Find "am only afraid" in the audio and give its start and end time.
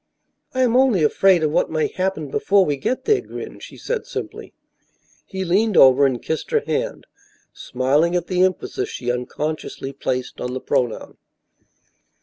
0.63-1.43